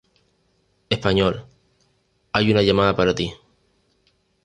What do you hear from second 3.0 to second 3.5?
ti.